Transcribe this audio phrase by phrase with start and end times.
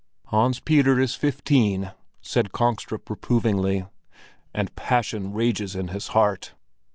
[0.29, 1.91] "Hans Peter is fifteen,"
[2.23, 3.85] said Kongstrup reprovingly,
[4.51, 6.53] "and passion rages in his heart."